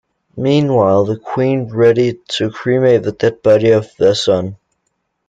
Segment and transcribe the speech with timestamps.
[0.35, 4.57] Meanwhile, the queen readied to cremate the dead body of their son.